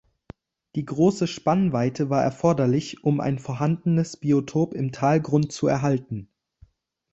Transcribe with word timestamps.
Die 0.73 0.83
große 0.83 1.27
Spannweite 1.27 2.09
war 2.09 2.23
erforderlich, 2.23 3.03
um 3.03 3.19
ein 3.19 3.37
vorhandenes 3.37 4.17
Biotop 4.17 4.73
im 4.73 4.91
Talgrund 4.91 5.51
zu 5.51 5.67
erhalten. 5.67 6.27